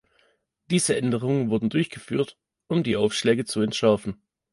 Diese 0.71 0.97
Änderungen 0.97 1.51
wurden 1.51 1.69
durchgeführt, 1.69 2.35
um 2.67 2.81
die 2.81 2.95
Aufschläge 2.95 3.45
zu 3.45 3.61
entschärfen. 3.61 4.19